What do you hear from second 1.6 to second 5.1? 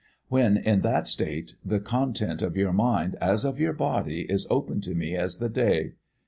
the content of your mind, as of your body, is open to